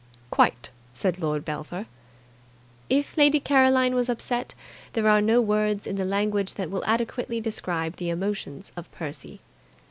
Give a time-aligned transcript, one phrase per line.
[0.31, 1.85] "Quite!" said Lord Belpher.
[2.89, 4.55] If Lady Caroline was upset,
[4.93, 9.41] there are no words in the language that will adequately describe the emotions of Percy.